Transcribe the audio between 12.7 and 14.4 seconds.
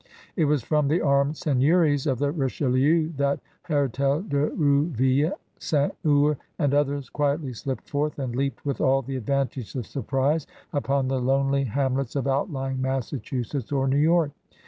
Massachusetts or New York.